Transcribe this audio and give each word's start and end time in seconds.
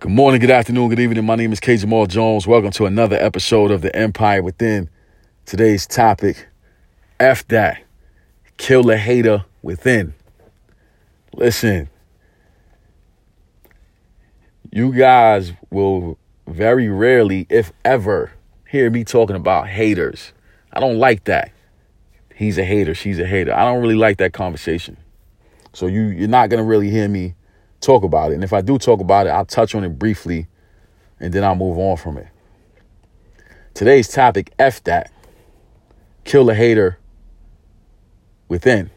Good 0.00 0.12
morning, 0.12 0.40
good 0.40 0.52
afternoon, 0.52 0.90
good 0.90 1.00
evening. 1.00 1.26
My 1.26 1.34
name 1.34 1.52
is 1.52 1.58
K. 1.58 1.76
Jamal 1.76 2.06
Jones. 2.06 2.46
Welcome 2.46 2.70
to 2.70 2.86
another 2.86 3.16
episode 3.16 3.72
of 3.72 3.82
The 3.82 3.94
Empire 3.96 4.44
Within. 4.44 4.88
Today's 5.44 5.88
topic 5.88 6.46
F 7.18 7.48
that. 7.48 7.82
Kill 8.58 8.84
the 8.84 8.96
hater 8.96 9.44
within. 9.60 10.14
Listen, 11.34 11.88
you 14.70 14.92
guys 14.92 15.52
will 15.68 16.16
very 16.46 16.88
rarely, 16.88 17.48
if 17.50 17.72
ever, 17.84 18.30
hear 18.70 18.90
me 18.90 19.02
talking 19.02 19.34
about 19.34 19.66
haters. 19.66 20.32
I 20.72 20.78
don't 20.78 20.98
like 20.98 21.24
that. 21.24 21.50
He's 22.36 22.56
a 22.56 22.64
hater, 22.64 22.94
she's 22.94 23.18
a 23.18 23.26
hater. 23.26 23.52
I 23.52 23.64
don't 23.64 23.82
really 23.82 23.96
like 23.96 24.18
that 24.18 24.32
conversation. 24.32 24.96
So 25.72 25.88
you 25.88 26.02
you're 26.02 26.28
not 26.28 26.50
gonna 26.50 26.62
really 26.62 26.88
hear 26.88 27.08
me 27.08 27.34
talk 27.80 28.02
about 28.04 28.32
it. 28.32 28.34
And 28.34 28.44
if 28.44 28.52
I 28.52 28.60
do 28.60 28.78
talk 28.78 29.00
about 29.00 29.26
it, 29.26 29.30
I'll 29.30 29.44
touch 29.44 29.74
on 29.74 29.84
it 29.84 29.98
briefly 29.98 30.46
and 31.20 31.32
then 31.32 31.44
I'll 31.44 31.56
move 31.56 31.78
on 31.78 31.96
from 31.96 32.18
it. 32.18 32.28
Today's 33.74 34.08
topic, 34.08 34.52
F 34.58 34.82
that. 34.84 35.12
Kill 36.24 36.50
a 36.50 36.54
hater 36.54 36.98
within. 38.48 38.90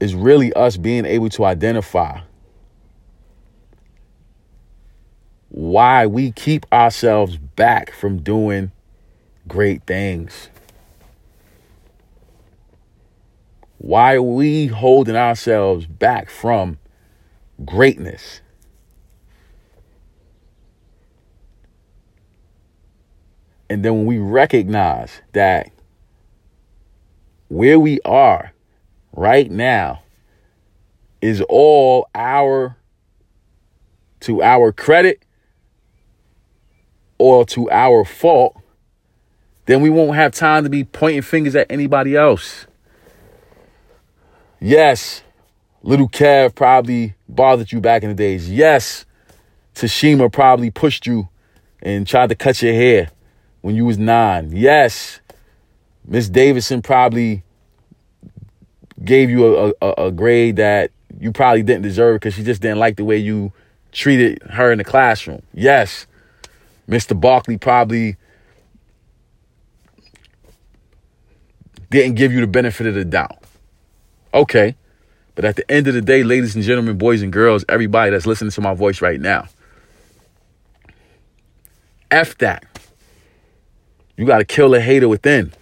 Is 0.00 0.14
really 0.14 0.52
us 0.54 0.76
being 0.76 1.04
able 1.06 1.28
to 1.30 1.44
identify 1.44 2.20
why 5.48 6.06
we 6.06 6.32
keep 6.32 6.66
ourselves 6.72 7.36
back 7.36 7.92
from 7.92 8.18
doing 8.18 8.72
great 9.46 9.84
things. 9.86 10.48
Why 13.84 14.14
are 14.14 14.22
we 14.22 14.68
holding 14.68 15.14
ourselves 15.14 15.84
back 15.84 16.30
from 16.30 16.78
greatness? 17.66 18.40
And 23.68 23.84
then 23.84 23.92
when 23.94 24.06
we 24.06 24.16
recognize 24.16 25.20
that 25.34 25.70
where 27.48 27.78
we 27.78 28.00
are 28.06 28.54
right 29.12 29.50
now 29.50 30.02
is 31.20 31.42
all 31.42 32.08
our 32.14 32.78
to 34.20 34.42
our 34.42 34.72
credit 34.72 35.22
or 37.18 37.44
to 37.44 37.70
our 37.70 38.06
fault, 38.06 38.56
then 39.66 39.82
we 39.82 39.90
won't 39.90 40.16
have 40.16 40.32
time 40.32 40.64
to 40.64 40.70
be 40.70 40.84
pointing 40.84 41.20
fingers 41.20 41.54
at 41.54 41.70
anybody 41.70 42.16
else. 42.16 42.66
Yes, 44.64 45.20
little 45.82 46.08
Kev 46.08 46.54
probably 46.54 47.14
bothered 47.28 47.70
you 47.70 47.82
back 47.82 48.02
in 48.02 48.08
the 48.08 48.14
days. 48.14 48.50
Yes, 48.50 49.04
Tashima 49.74 50.32
probably 50.32 50.70
pushed 50.70 51.06
you 51.06 51.28
and 51.82 52.06
tried 52.06 52.30
to 52.30 52.34
cut 52.34 52.62
your 52.62 52.72
hair 52.72 53.10
when 53.60 53.74
you 53.74 53.84
was 53.84 53.98
nine. 53.98 54.52
Yes, 54.56 55.20
Miss 56.06 56.30
Davidson 56.30 56.80
probably 56.80 57.42
gave 59.04 59.28
you 59.28 59.54
a, 59.54 59.72
a, 59.82 60.06
a, 60.06 60.10
grade 60.10 60.56
that 60.56 60.90
you 61.20 61.30
probably 61.30 61.62
didn't 61.62 61.82
deserve 61.82 62.20
because 62.20 62.32
she 62.32 62.42
just 62.42 62.62
didn't 62.62 62.78
like 62.78 62.96
the 62.96 63.04
way 63.04 63.18
you 63.18 63.52
treated 63.92 64.42
her 64.44 64.72
in 64.72 64.78
the 64.78 64.84
classroom. 64.84 65.42
Yes, 65.52 66.06
Mr. 66.88 67.20
Barkley 67.20 67.58
probably 67.58 68.16
didn't 71.90 72.14
give 72.14 72.32
you 72.32 72.40
the 72.40 72.46
benefit 72.46 72.86
of 72.86 72.94
the 72.94 73.04
doubt. 73.04 73.43
Okay. 74.34 74.74
But 75.36 75.44
at 75.44 75.56
the 75.56 75.68
end 75.70 75.88
of 75.88 75.94
the 75.94 76.02
day, 76.02 76.22
ladies 76.22 76.54
and 76.54 76.62
gentlemen, 76.62 76.98
boys 76.98 77.22
and 77.22 77.32
girls, 77.32 77.64
everybody 77.68 78.10
that's 78.10 78.26
listening 78.26 78.50
to 78.50 78.60
my 78.60 78.74
voice 78.74 79.00
right 79.00 79.20
now, 79.20 79.46
F 82.10 82.36
that. 82.38 82.64
You 84.16 84.26
got 84.26 84.38
to 84.38 84.44
kill 84.44 84.74
a 84.74 84.80
hater 84.80 85.08
within. 85.08 85.52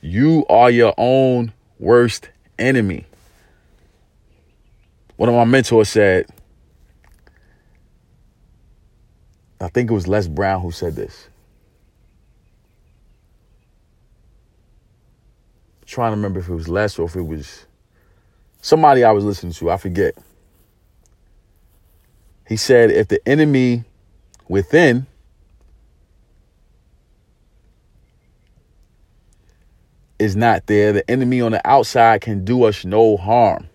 You 0.00 0.46
are 0.48 0.70
your 0.70 0.94
own 0.96 1.52
worst 1.78 2.30
enemy. 2.58 3.04
One 5.16 5.28
of 5.28 5.34
my 5.34 5.44
mentors 5.44 5.90
said, 5.90 6.26
I 9.60 9.68
think 9.68 9.90
it 9.90 9.94
was 9.94 10.06
Les 10.06 10.28
Brown 10.28 10.62
who 10.62 10.70
said 10.70 10.94
this. 10.94 11.28
Trying 15.98 16.12
to 16.12 16.16
remember 16.16 16.38
if 16.38 16.48
it 16.48 16.54
was 16.54 16.68
Les 16.68 16.96
or 16.96 17.06
if 17.06 17.16
it 17.16 17.22
was 17.22 17.66
somebody 18.60 19.02
I 19.02 19.10
was 19.10 19.24
listening 19.24 19.52
to. 19.54 19.68
I 19.68 19.76
forget. 19.78 20.16
He 22.46 22.56
said, 22.56 22.92
if 22.92 23.08
the 23.08 23.20
enemy 23.28 23.82
within 24.46 25.08
is 30.20 30.36
not 30.36 30.68
there, 30.68 30.92
the 30.92 31.10
enemy 31.10 31.40
on 31.40 31.50
the 31.50 31.68
outside 31.68 32.20
can 32.20 32.44
do 32.44 32.62
us 32.62 32.84
no 32.84 33.16
harm. 33.16 33.66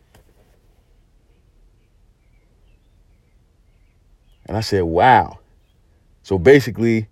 And 4.46 4.56
I 4.56 4.62
said, 4.62 4.84
wow. 4.84 5.40
So 6.22 6.38
basically, 6.38 7.10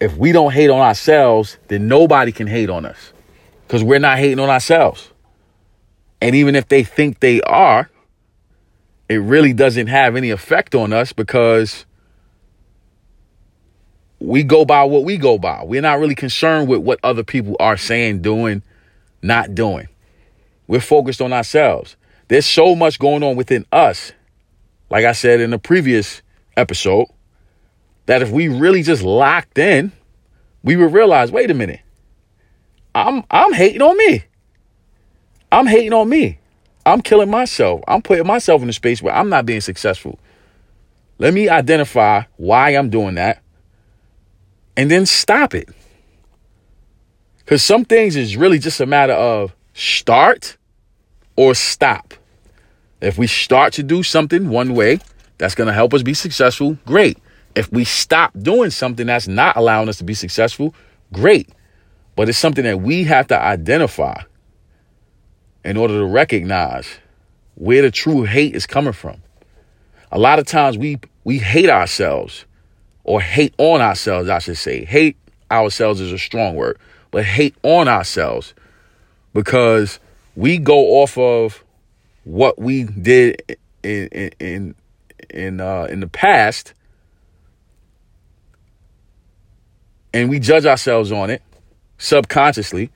if 0.00 0.16
we 0.16 0.32
don't 0.32 0.54
hate 0.54 0.70
on 0.70 0.80
ourselves, 0.80 1.58
then 1.68 1.86
nobody 1.86 2.32
can 2.32 2.46
hate 2.46 2.70
on 2.70 2.86
us 2.86 3.13
because 3.74 3.82
we're 3.82 3.98
not 3.98 4.18
hating 4.18 4.38
on 4.38 4.48
ourselves. 4.48 5.10
And 6.20 6.36
even 6.36 6.54
if 6.54 6.68
they 6.68 6.84
think 6.84 7.18
they 7.18 7.40
are, 7.40 7.90
it 9.08 9.16
really 9.16 9.52
doesn't 9.52 9.88
have 9.88 10.14
any 10.14 10.30
effect 10.30 10.76
on 10.76 10.92
us 10.92 11.12
because 11.12 11.84
we 14.20 14.44
go 14.44 14.64
by 14.64 14.84
what 14.84 15.02
we 15.02 15.16
go 15.16 15.38
by. 15.38 15.64
We're 15.64 15.82
not 15.82 15.98
really 15.98 16.14
concerned 16.14 16.68
with 16.68 16.82
what 16.82 17.00
other 17.02 17.24
people 17.24 17.56
are 17.58 17.76
saying, 17.76 18.22
doing, 18.22 18.62
not 19.22 19.56
doing. 19.56 19.88
We're 20.68 20.78
focused 20.78 21.20
on 21.20 21.32
ourselves. 21.32 21.96
There's 22.28 22.46
so 22.46 22.76
much 22.76 23.00
going 23.00 23.24
on 23.24 23.34
within 23.34 23.66
us, 23.72 24.12
like 24.88 25.04
I 25.04 25.10
said 25.10 25.40
in 25.40 25.50
the 25.50 25.58
previous 25.58 26.22
episode, 26.56 27.08
that 28.06 28.22
if 28.22 28.30
we 28.30 28.46
really 28.46 28.84
just 28.84 29.02
locked 29.02 29.58
in, 29.58 29.90
we 30.62 30.76
would 30.76 30.92
realize 30.92 31.32
wait 31.32 31.50
a 31.50 31.54
minute, 31.54 31.80
I'm 32.94 33.24
I'm 33.30 33.52
hating 33.52 33.82
on 33.82 33.96
me. 33.96 34.24
I'm 35.50 35.66
hating 35.66 35.92
on 35.92 36.08
me. 36.08 36.38
I'm 36.86 37.00
killing 37.00 37.30
myself. 37.30 37.80
I'm 37.88 38.02
putting 38.02 38.26
myself 38.26 38.62
in 38.62 38.68
a 38.68 38.72
space 38.72 39.00
where 39.02 39.14
I'm 39.14 39.28
not 39.28 39.46
being 39.46 39.60
successful. 39.60 40.18
Let 41.18 41.32
me 41.32 41.48
identify 41.48 42.22
why 42.36 42.70
I'm 42.70 42.90
doing 42.90 43.14
that 43.14 43.42
and 44.76 44.90
then 44.90 45.06
stop 45.06 45.54
it. 45.54 45.68
Because 47.38 47.62
some 47.62 47.84
things 47.84 48.16
is 48.16 48.36
really 48.36 48.58
just 48.58 48.80
a 48.80 48.86
matter 48.86 49.12
of 49.12 49.54
start 49.74 50.56
or 51.36 51.54
stop. 51.54 52.14
If 53.00 53.18
we 53.18 53.26
start 53.26 53.72
to 53.74 53.82
do 53.82 54.02
something 54.02 54.48
one 54.48 54.74
way 54.74 54.98
that's 55.38 55.54
going 55.54 55.66
to 55.66 55.72
help 55.72 55.94
us 55.94 56.02
be 56.02 56.14
successful, 56.14 56.78
great. 56.86 57.18
If 57.54 57.70
we 57.70 57.84
stop 57.84 58.32
doing 58.38 58.70
something 58.70 59.06
that's 59.06 59.28
not 59.28 59.56
allowing 59.56 59.88
us 59.88 59.98
to 59.98 60.04
be 60.04 60.14
successful, 60.14 60.74
great. 61.12 61.48
But 62.16 62.28
it's 62.28 62.38
something 62.38 62.64
that 62.64 62.80
we 62.80 63.04
have 63.04 63.26
to 63.28 63.38
identify 63.38 64.22
in 65.64 65.76
order 65.76 65.98
to 65.98 66.04
recognize 66.04 66.86
where 67.54 67.82
the 67.82 67.90
true 67.90 68.24
hate 68.24 68.54
is 68.54 68.66
coming 68.66 68.92
from. 68.92 69.22
A 70.12 70.18
lot 70.18 70.38
of 70.38 70.46
times 70.46 70.78
we 70.78 71.00
we 71.24 71.38
hate 71.38 71.70
ourselves 71.70 72.44
or 73.02 73.20
hate 73.20 73.54
on 73.58 73.80
ourselves, 73.80 74.28
I 74.28 74.38
should 74.38 74.58
say. 74.58 74.84
Hate 74.84 75.16
ourselves 75.50 76.00
is 76.00 76.12
a 76.12 76.18
strong 76.18 76.54
word, 76.54 76.78
but 77.10 77.24
hate 77.24 77.54
on 77.62 77.88
ourselves 77.88 78.54
because 79.32 79.98
we 80.36 80.58
go 80.58 81.02
off 81.02 81.18
of 81.18 81.64
what 82.24 82.58
we 82.58 82.84
did 82.84 83.58
in 83.82 84.08
in 84.40 84.74
in 85.30 85.60
uh, 85.60 85.84
in 85.90 86.00
the 86.00 86.06
past 86.06 86.74
and 90.12 90.30
we 90.30 90.38
judge 90.38 90.64
ourselves 90.64 91.10
on 91.12 91.28
it 91.30 91.42
subconsciously. 91.98 92.90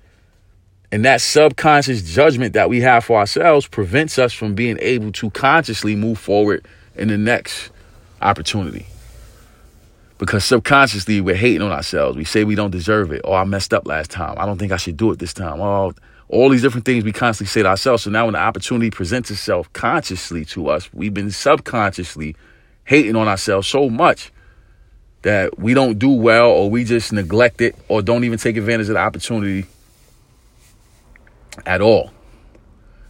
And 0.90 1.04
that 1.04 1.20
subconscious 1.20 2.02
judgment 2.02 2.54
that 2.54 2.70
we 2.70 2.80
have 2.80 3.04
for 3.04 3.18
ourselves 3.18 3.66
prevents 3.66 4.18
us 4.18 4.32
from 4.32 4.54
being 4.54 4.78
able 4.80 5.12
to 5.12 5.30
consciously 5.30 5.94
move 5.94 6.18
forward 6.18 6.66
in 6.96 7.08
the 7.08 7.18
next 7.18 7.70
opportunity. 8.22 8.86
Because 10.16 10.44
subconsciously 10.44 11.20
we're 11.20 11.36
hating 11.36 11.62
on 11.62 11.70
ourselves. 11.70 12.16
We 12.16 12.24
say 12.24 12.42
we 12.44 12.54
don't 12.54 12.70
deserve 12.70 13.12
it. 13.12 13.20
Oh, 13.24 13.34
I 13.34 13.44
messed 13.44 13.74
up 13.74 13.86
last 13.86 14.10
time. 14.10 14.36
I 14.38 14.46
don't 14.46 14.58
think 14.58 14.72
I 14.72 14.76
should 14.76 14.96
do 14.96 15.12
it 15.12 15.18
this 15.18 15.34
time. 15.34 15.60
Oh, 15.60 15.92
all 16.28 16.48
these 16.48 16.62
different 16.62 16.84
things 16.84 17.04
we 17.04 17.12
constantly 17.12 17.48
say 17.48 17.62
to 17.62 17.68
ourselves. 17.68 18.02
So 18.02 18.10
now 18.10 18.24
when 18.24 18.32
the 18.32 18.40
opportunity 18.40 18.90
presents 18.90 19.30
itself 19.30 19.72
consciously 19.72 20.44
to 20.46 20.68
us, 20.68 20.92
we've 20.92 21.14
been 21.14 21.30
subconsciously 21.30 22.34
hating 22.84 23.16
on 23.16 23.28
ourselves 23.28 23.68
so 23.68 23.88
much 23.88 24.32
that 25.22 25.58
we 25.58 25.74
don't 25.74 25.98
do 25.98 26.10
well 26.10 26.50
or 26.50 26.70
we 26.70 26.84
just 26.84 27.12
neglect 27.12 27.60
it 27.60 27.76
or 27.88 28.02
don't 28.02 28.24
even 28.24 28.38
take 28.38 28.56
advantage 28.56 28.88
of 28.88 28.94
the 28.94 29.00
opportunity 29.00 29.66
at 31.66 31.80
all. 31.80 32.10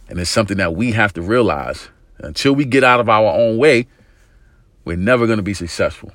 And 0.09 0.19
it's 0.19 0.29
something 0.29 0.57
that 0.57 0.73
we 0.73 0.91
have 0.93 1.13
to 1.13 1.21
realize 1.21 1.89
Until 2.21 2.53
we 2.53 2.65
get 2.65 2.83
out 2.83 2.99
of 2.99 3.07
our 3.07 3.33
own 3.33 3.57
way, 3.57 3.87
we're 4.83 4.97
never 4.97 5.25
going 5.25 5.37
to 5.37 5.43
be 5.43 5.53
successful. 5.53 6.11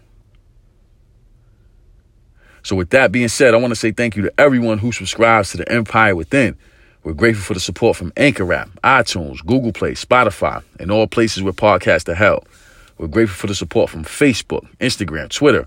So, 2.62 2.76
with 2.76 2.90
that 2.90 3.12
being 3.12 3.28
said, 3.28 3.54
I 3.54 3.58
want 3.58 3.70
to 3.70 3.76
say 3.76 3.92
thank 3.92 4.16
you 4.16 4.22
to 4.22 4.32
everyone 4.38 4.78
who 4.78 4.92
subscribes 4.92 5.50
to 5.52 5.58
the 5.58 5.70
Empire 5.70 6.14
Within. 6.14 6.56
We're 7.02 7.12
grateful 7.12 7.44
for 7.44 7.54
the 7.54 7.60
support 7.60 7.96
from 7.96 8.12
Anchor 8.16 8.50
App, 8.52 8.70
iTunes, 8.82 9.44
Google 9.44 9.72
Play, 9.72 9.92
Spotify, 9.92 10.62
and 10.80 10.90
all 10.90 11.06
places 11.06 11.42
where 11.42 11.52
podcasts 11.52 12.08
are 12.08 12.14
held. 12.14 12.46
We're 12.96 13.08
grateful 13.08 13.36
for 13.36 13.46
the 13.46 13.54
support 13.54 13.90
from 13.90 14.04
Facebook, 14.04 14.66
Instagram, 14.78 15.28
Twitter. 15.28 15.66